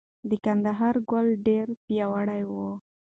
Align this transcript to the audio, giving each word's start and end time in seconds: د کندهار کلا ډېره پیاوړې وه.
د 0.29 0.31
کندهار 0.45 0.95
کلا 1.09 1.35
ډېره 1.45 1.73
پیاوړې 1.85 2.43
وه. 2.51 2.69